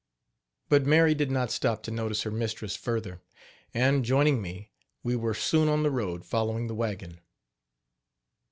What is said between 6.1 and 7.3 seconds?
following the wagon.